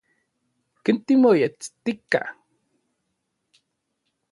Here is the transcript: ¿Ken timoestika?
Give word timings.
¿Ken 0.83 0.97
timoestika? 1.05 2.21